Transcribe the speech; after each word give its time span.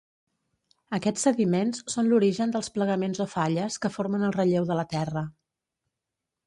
Aquests 0.97 1.25
sediments 1.27 1.83
són 1.95 2.09
l'origen 2.13 2.55
dels 2.57 2.73
plegaments 2.79 3.23
o 3.27 3.29
falles, 3.37 3.79
que 3.85 3.93
formen 3.99 4.27
el 4.31 4.35
relleu 4.39 4.69
de 4.71 4.81
la 4.83 4.89
Terra. 4.97 5.27